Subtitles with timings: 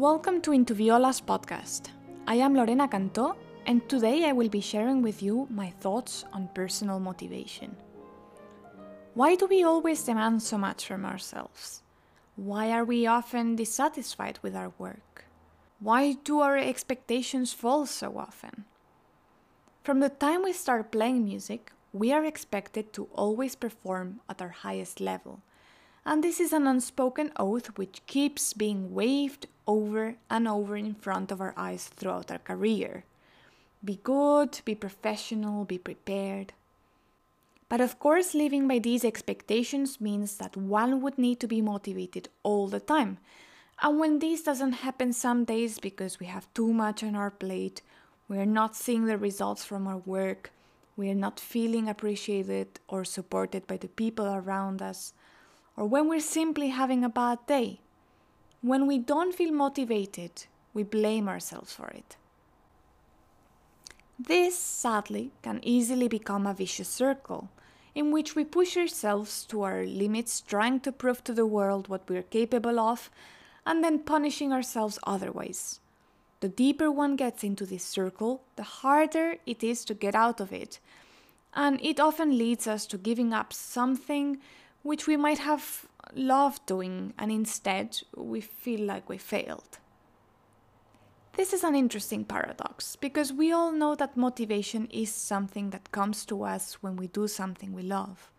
[0.00, 1.90] Welcome to Into Viola's podcast.
[2.26, 6.48] I am Lorena Cantó, and today I will be sharing with you my thoughts on
[6.54, 7.76] personal motivation.
[9.12, 11.82] Why do we always demand so much from ourselves?
[12.36, 15.26] Why are we often dissatisfied with our work?
[15.80, 18.64] Why do our expectations fall so often?
[19.84, 24.64] From the time we start playing music, we are expected to always perform at our
[24.64, 25.42] highest level.
[26.10, 31.30] And this is an unspoken oath which keeps being waved over and over in front
[31.30, 33.04] of our eyes throughout our career.
[33.84, 36.52] Be good, be professional, be prepared.
[37.68, 42.28] But of course, living by these expectations means that one would need to be motivated
[42.42, 43.18] all the time.
[43.80, 47.82] And when this doesn't happen some days because we have too much on our plate,
[48.26, 50.50] we are not seeing the results from our work,
[50.96, 55.12] we are not feeling appreciated or supported by the people around us,
[55.76, 57.80] or when we're simply having a bad day,
[58.62, 62.16] when we don't feel motivated, we blame ourselves for it.
[64.18, 67.48] This, sadly, can easily become a vicious circle
[67.94, 72.08] in which we push ourselves to our limits, trying to prove to the world what
[72.08, 73.10] we're capable of,
[73.66, 75.80] and then punishing ourselves otherwise.
[76.40, 80.52] The deeper one gets into this circle, the harder it is to get out of
[80.52, 80.78] it,
[81.52, 84.38] and it often leads us to giving up something
[84.82, 89.78] which we might have loved doing, and instead we feel like we failed.
[91.34, 96.24] This is an interesting paradox because we all know that motivation is something that comes
[96.26, 98.30] to us when we do something we love.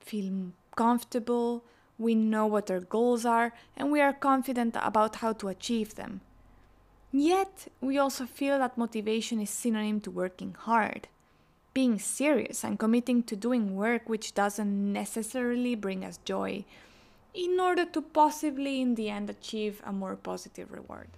[0.00, 1.64] Feel comfortable,
[1.98, 6.22] we know what our goals are, and we are confident about how to achieve them.
[7.12, 11.08] Yet, we also feel that motivation is synonym to working hard,
[11.74, 16.64] being serious and committing to doing work which doesn't necessarily bring us joy,
[17.34, 21.08] in order to possibly in the end achieve a more positive reward.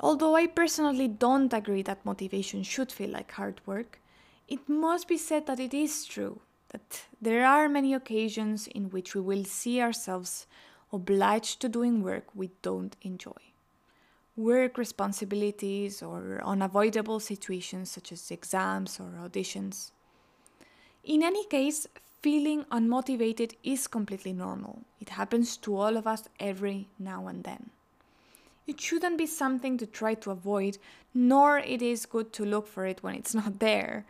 [0.00, 4.00] Although I personally don't agree that motivation should feel like hard work,
[4.48, 9.14] it must be said that it is true that there are many occasions in which
[9.14, 10.46] we will see ourselves
[10.92, 13.42] obliged to doing work we don't enjoy.
[14.36, 19.90] Work responsibilities or unavoidable situations such as exams or auditions.
[21.04, 21.86] In any case,
[22.20, 24.82] feeling unmotivated is completely normal.
[25.00, 27.70] It happens to all of us every now and then.
[28.66, 30.78] It shouldn't be something to try to avoid,
[31.14, 34.04] nor it is good to look for it when it's not there.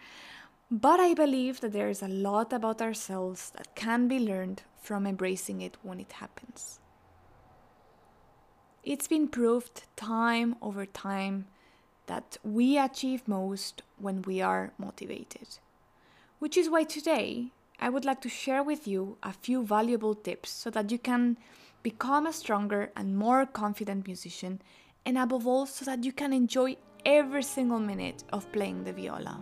[0.71, 5.07] But I believe that there is a lot about ourselves that can be learned from
[5.07, 6.81] embracing it when it happens.
[8.83, 11.47] It's been proved time over time
[12.07, 15.59] that we achieve most when we are motivated.
[16.41, 20.49] Which is why today I would like to share with you a few valuable tips
[20.49, 21.37] so that you can
[21.83, 24.63] become a stronger and more confident musician,
[25.05, 29.39] and above all, so that you can enjoy every single minute of playing the viola.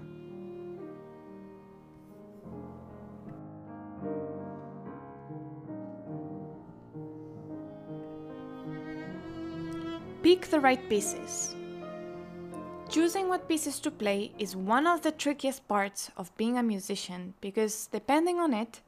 [10.24, 11.54] Pick the right pieces.
[12.88, 17.34] Choosing what pieces to play is one of the trickiest parts of being a musician
[17.42, 18.80] because, depending on it,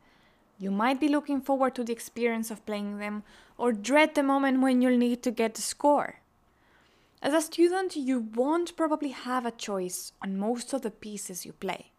[0.58, 3.24] you might be looking forward to the experience of playing them
[3.58, 6.20] or dread the moment when you'll need to get the score.
[7.20, 11.52] As a student, you won't probably have a choice on most of the pieces you
[11.52, 11.92] play.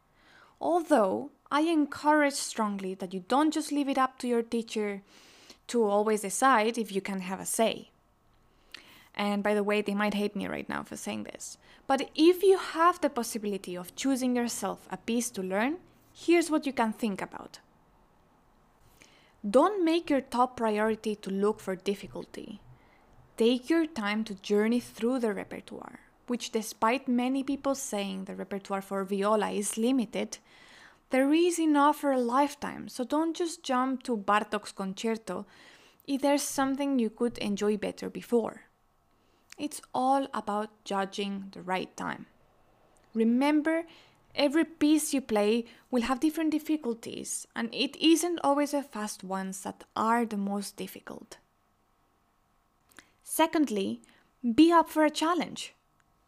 [0.59, 5.03] Although, I encourage strongly that you don't just leave it up to your teacher
[5.68, 7.91] to always decide if you can have a say.
[9.16, 11.58] And by the way, they might hate me right now for saying this.
[11.86, 15.78] But if you have the possibility of choosing yourself a piece to learn,
[16.14, 17.60] here's what you can think about.
[19.48, 22.62] Don't make your top priority to look for difficulty.
[23.38, 28.82] Take your time to journey through the repertoire, which, despite many people saying the repertoire
[28.82, 30.38] for viola is limited,
[31.10, 35.46] there is enough for a lifetime, so don't just jump to Bartok's concerto
[36.07, 38.62] if there's something you could enjoy better before.
[39.57, 42.25] It's all about judging the right time.
[43.13, 43.83] Remember,
[44.36, 49.62] Every piece you play will have different difficulties, and it isn't always the fast ones
[49.63, 51.38] that are the most difficult.
[53.24, 54.01] Secondly,
[54.56, 55.74] be up for a challenge.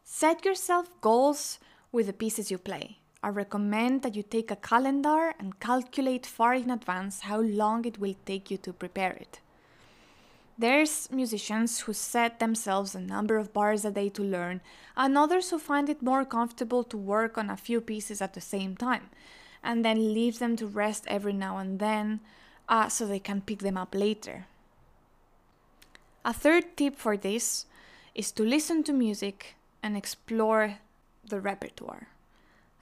[0.03, 1.59] Set yourself goals
[1.91, 2.99] with the pieces you play.
[3.21, 7.99] I recommend that you take a calendar and calculate far in advance how long it
[7.99, 9.39] will take you to prepare it.
[10.55, 14.61] There's musicians who set themselves a number of bars a day to learn,
[14.95, 18.41] and others who find it more comfortable to work on a few pieces at the
[18.41, 19.09] same time,
[19.63, 22.19] and then leave them to rest every now and then
[22.69, 24.45] uh, so they can pick them up later.
[26.23, 27.65] A third tip for this
[28.13, 30.77] is to listen to music and explore
[31.27, 32.09] the repertoire.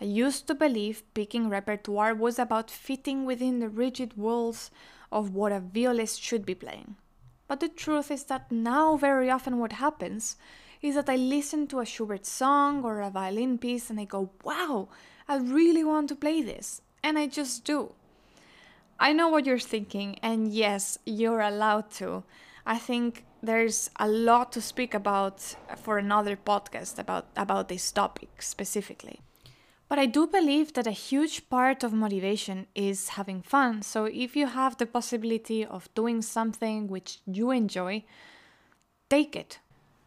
[0.02, 4.72] I used to believe picking repertoire was about fitting within the rigid walls
[5.12, 6.96] of what a violist should be playing.
[7.52, 10.38] But the truth is that now, very often, what happens
[10.82, 14.30] is that I listen to a Schubert song or a violin piece and I go,
[14.46, 14.88] wow,
[15.28, 16.82] I really want to play this.
[17.04, 17.92] And I just do.
[19.02, 22.24] I know what you're thinking, and yes, you're allowed to.
[22.66, 25.42] I think there's a lot to speak about
[25.76, 29.20] for another podcast about, about this topic specifically.
[29.92, 33.82] But I do believe that a huge part of motivation is having fun.
[33.82, 38.06] So if you have the possibility of doing something which you enjoy,
[39.10, 39.60] take it.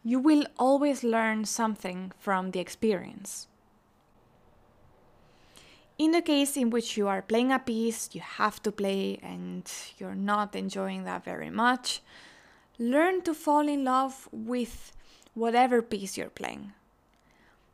[0.03, 3.45] You will always learn something from the experience.
[5.99, 9.71] In the case in which you are playing a piece you have to play and
[9.99, 12.01] you're not enjoying that very much,
[12.79, 14.93] learn to fall in love with
[15.35, 16.73] whatever piece you're playing.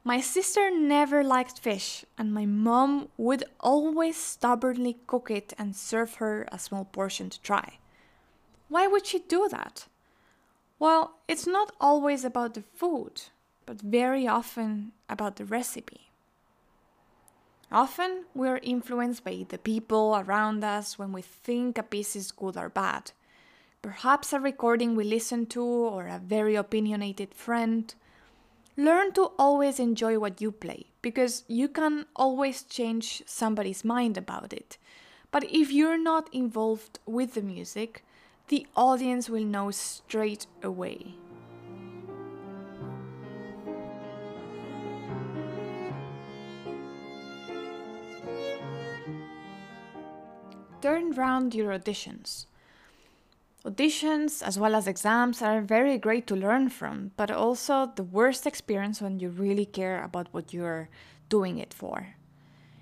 [0.03, 6.15] My sister never liked fish, and my mom would always stubbornly cook it and serve
[6.15, 7.77] her a small portion to try.
[8.67, 9.85] Why would she do that?
[10.79, 13.21] Well, it's not always about the food,
[13.67, 16.09] but very often about the recipe.
[17.71, 22.31] Often we are influenced by the people around us when we think a piece is
[22.31, 23.11] good or bad.
[23.83, 27.93] Perhaps a recording we listen to or a very opinionated friend
[28.77, 34.53] Learn to always enjoy what you play because you can always change somebody's mind about
[34.53, 34.77] it.
[35.29, 38.05] But if you're not involved with the music,
[38.47, 41.15] the audience will know straight away.
[50.81, 52.45] Turn round your auditions.
[53.63, 58.47] Auditions, as well as exams, are very great to learn from, but also the worst
[58.47, 60.89] experience when you really care about what you're
[61.29, 62.15] doing it for.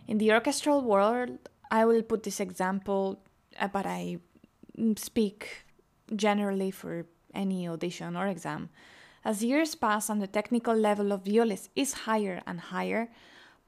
[0.07, 1.37] In the orchestral world,
[1.69, 3.19] I will put this example,
[3.59, 4.19] uh, but I
[4.95, 5.65] speak
[6.15, 7.05] generally for
[7.35, 8.69] any audition or exam.
[9.25, 13.09] As years pass and the technical level of violists is higher and higher,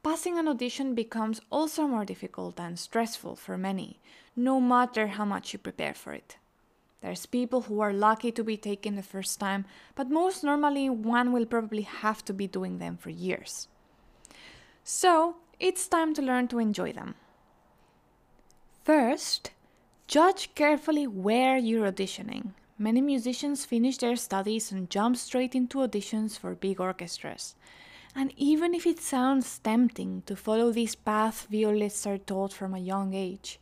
[0.02, 4.00] passing an audition becomes also more difficult and stressful for many,
[4.34, 6.38] no matter how much you prepare for it.
[7.02, 9.66] There's people who are lucky to be taken the first time,
[9.96, 13.68] but most normally one will probably have to be doing them for years.
[14.84, 17.16] So, it's time to learn to enjoy them.
[18.84, 19.52] First,
[20.08, 22.54] judge carefully where you're auditioning.
[22.78, 27.56] Many musicians finish their studies and jump straight into auditions for big orchestras.
[28.16, 32.80] And even if it sounds tempting to follow this path violists are taught from a
[32.80, 33.60] young age,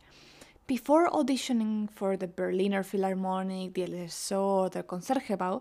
[0.70, 5.60] before auditioning for the Berliner Philharmonic, the LSO, the Concertgebouw,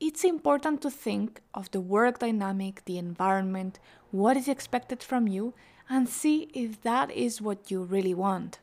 [0.00, 3.78] it's important to think of the work dynamic, the environment,
[4.12, 5.52] what is expected from you,
[5.90, 8.60] and see if that is what you really want.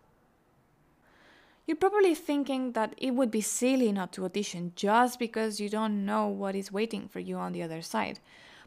[1.67, 6.07] You're probably thinking that it would be silly not to audition just because you don't
[6.07, 8.19] know what is waiting for you on the other side.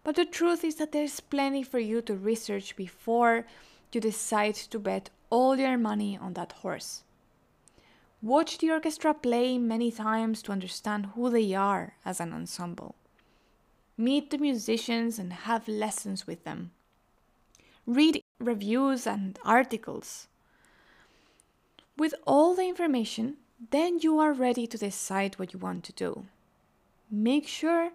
[0.04, 3.46] But the truth is that there's plenty for you to research before
[3.90, 7.02] you decide to bet all your money on that horse.
[8.22, 12.94] Watch the orchestra play many times to understand who they are as an ensemble.
[13.98, 16.70] Meet the musicians and have lessons with them.
[17.86, 20.28] Read reviews and articles.
[21.96, 23.36] With all the information,
[23.70, 26.26] then you are ready to decide what you want to do.
[27.10, 27.92] Make sure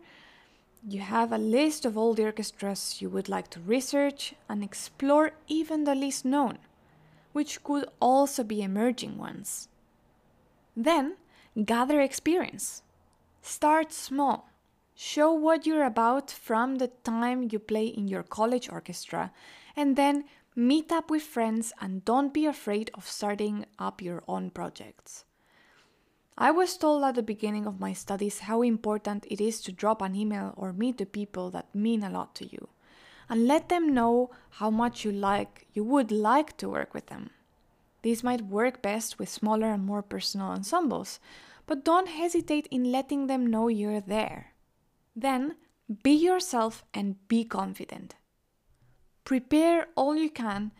[0.87, 5.33] you have a list of all the orchestras you would like to research and explore
[5.47, 6.57] even the least known,
[7.33, 9.67] which could also be emerging ones.
[10.75, 11.17] Then,
[11.65, 12.83] gather experience.
[13.41, 14.49] Start small.
[14.95, 19.31] Show what you're about from the time you play in your college orchestra,
[19.75, 20.25] and then
[20.55, 25.25] meet up with friends and don't be afraid of starting up your own projects.
[26.37, 30.01] I was told at the beginning of my studies how important it is to drop
[30.01, 32.69] an email or meet the people that mean a lot to you
[33.29, 37.29] and let them know how much you like you would like to work with them.
[38.01, 41.19] These might work best with smaller and more personal ensembles,
[41.67, 44.53] but don't hesitate in letting them know you're there.
[45.15, 45.55] Then,
[46.03, 48.15] be yourself and be confident.
[49.23, 50.71] Prepare all you can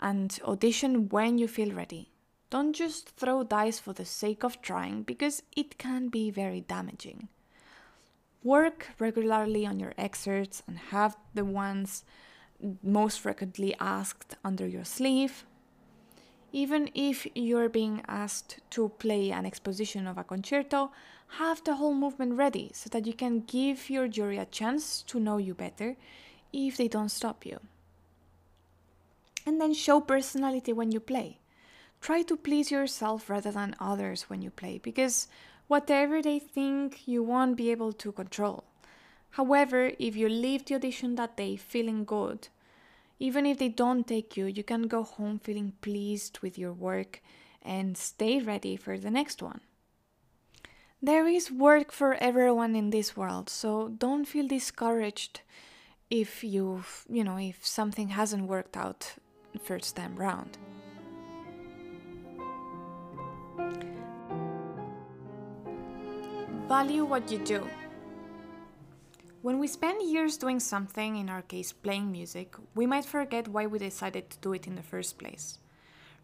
[0.00, 2.10] and audition when you feel ready.
[2.50, 7.28] Don't just throw dice for the sake of trying because it can be very damaging.
[8.42, 12.04] Work regularly on your excerpts and have the ones
[12.82, 15.44] most frequently asked under your sleeve
[16.54, 20.92] Even if you're being asked to play an exposition of a concerto,
[21.38, 25.18] have the whole movement ready so that you can give your jury a chance to
[25.18, 25.96] know you better
[26.52, 27.58] if they don't stop you.
[29.44, 31.38] And then show personality when you play.
[32.00, 35.26] Try to please yourself rather than others when you play because
[35.66, 38.62] whatever they think, you won't be able to control.
[39.30, 42.46] However, if you leave the audition that day feeling good,
[43.18, 47.22] even if they don't take you, you can go home feeling pleased with your work
[47.62, 49.60] and stay ready for the next one.
[51.02, 55.42] There is work for everyone in this world, so don't feel discouraged
[56.10, 59.14] if you you know if something hasn't worked out
[59.62, 60.58] first time round.
[66.68, 67.68] Value what you do.
[69.44, 73.66] When we spend years doing something, in our case playing music, we might forget why
[73.66, 75.58] we decided to do it in the first place.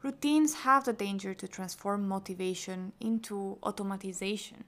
[0.03, 4.63] Routines have the danger to transform motivation into automatization.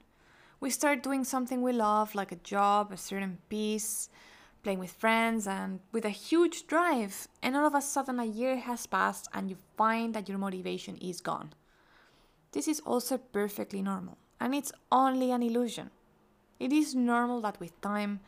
[0.60, 4.10] We start doing something we love, like a job, a certain piece,
[4.62, 8.58] playing with friends, and with a huge drive, and all of a sudden a year
[8.58, 11.54] has passed and you find that your motivation is gone.
[12.52, 15.90] This is also perfectly normal, and it's only an illusion.
[16.60, 18.20] It is normal that with time,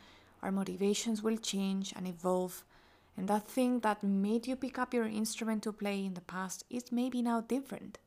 [0.45, 2.63] our motivations will change and evolve,
[3.17, 6.63] and that thing that made you pick up your instrument to play in the past
[6.69, 7.97] is maybe now different.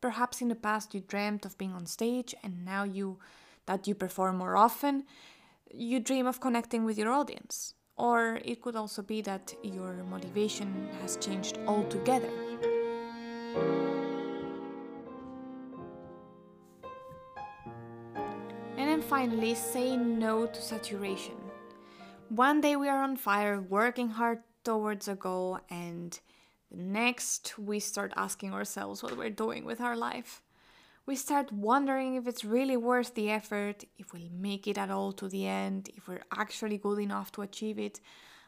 [0.00, 3.18] Perhaps in the past you dreamt of being on stage, and now you
[3.66, 5.02] that you perform more often,
[5.74, 7.74] you dream of connecting with your audience.
[7.96, 12.30] Or it could also be that your motivation has changed altogether.
[18.76, 21.47] And then finally, say no to saturation.
[22.28, 26.18] One day we are on fire, working hard towards a goal, and
[26.70, 30.42] the next we start asking ourselves what we're doing with our life.
[31.06, 35.12] We start wondering if it's really worth the effort, if we'll make it at all
[35.12, 37.98] to the end, if we're actually good enough to achieve it.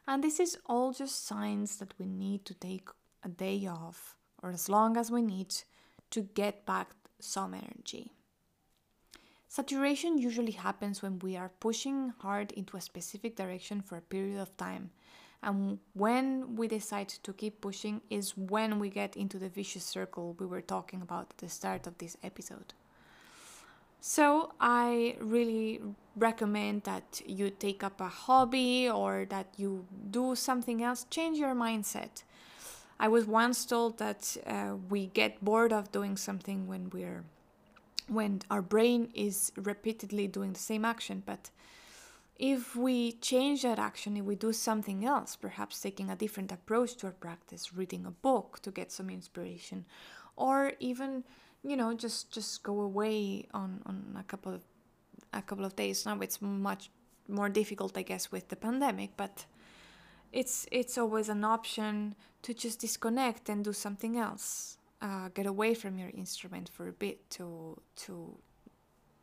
[0.07, 2.91] And this is all just signs that we need to take
[3.25, 5.55] a day off, or as long as we need,
[6.11, 8.13] to get back some energy.
[9.51, 14.39] Saturation usually happens when we are pushing hard into a specific direction for a period
[14.39, 14.91] of time.
[15.43, 20.37] And when we decide to keep pushing is when we get into the vicious circle
[20.39, 22.75] we were talking about at the start of this episode.
[24.01, 25.81] So, I really
[26.15, 31.57] recommend that you take up a hobby or that you do something else, change your
[31.57, 32.23] mindset.
[33.01, 37.25] I was once told that uh, we get bored of doing something when we're
[38.09, 41.23] when our brain is repeatedly doing the same action.
[41.25, 41.51] But
[42.39, 46.97] if we change that action, if we do something else, perhaps taking a different approach
[46.97, 49.85] to our practice, reading a book to get some inspiration,
[50.37, 51.25] or even
[51.63, 54.63] you know just just go away on on a couple of
[55.33, 56.07] a couple of days.
[56.07, 56.91] Now it's much
[57.29, 59.45] more difficult, I guess, with the pandemic, but
[60.33, 65.75] it's it's always an option to just disconnect and do something else uh, get away
[65.75, 68.37] from your instrument for a bit to to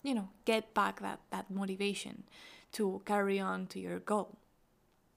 [0.03, 2.23] you know get back that that motivation
[2.71, 4.37] to carry on to your goal.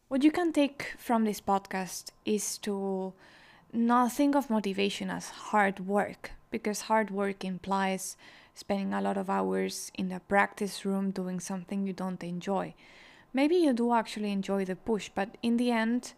[0.09, 3.13] What you can take from this podcast is to
[3.73, 8.17] not think of motivation as hard work because hard work implies
[8.55, 12.75] spending a lot of hours in the practice room doing something you don't enjoy.
[13.33, 16.15] Maybe you do actually enjoy the push but in the end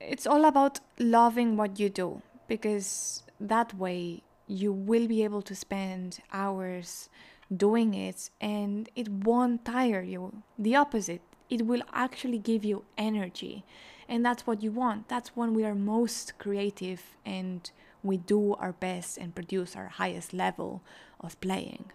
[0.00, 5.54] it's all about loving what you do because that way you will be able to
[5.54, 7.08] spend hours
[7.54, 10.42] doing it and it won't tire you.
[10.58, 13.64] The opposite, it will actually give you energy.
[14.08, 15.08] And that's what you want.
[15.08, 17.70] That's when we are most creative and
[18.02, 20.82] we do our best and produce our highest level
[21.20, 21.92] of playing.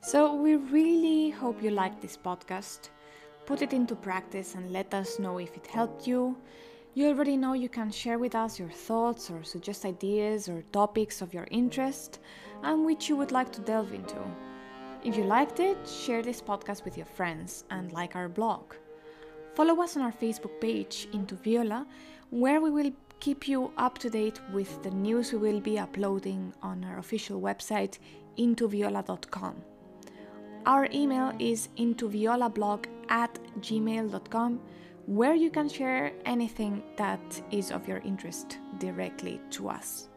[0.00, 2.88] So, we really hope you liked this podcast.
[3.46, 6.36] Put it into practice and let us know if it helped you.
[6.94, 11.22] You already know you can share with us your thoughts or suggest ideas or topics
[11.22, 12.18] of your interest
[12.62, 14.20] and which you would like to delve into.
[15.02, 18.74] If you liked it, share this podcast with your friends and like our blog.
[19.54, 21.86] Follow us on our Facebook page, Into Viola,
[22.28, 26.52] where we will keep you up to date with the news we will be uploading
[26.62, 27.98] on our official website,
[28.36, 29.56] intoviola.com.
[30.66, 34.60] Our email is intoviolablog at gmail.com
[35.06, 40.08] where you can share anything that is of your interest directly to us.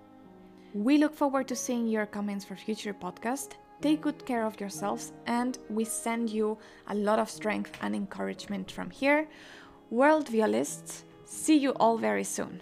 [0.74, 3.54] We look forward to seeing your comments for future podcasts.
[3.82, 8.72] Take good care of yourselves, and we send you a lot of strength and encouragement
[8.72, 9.28] from here.
[9.90, 12.62] World Violists, see you all very soon.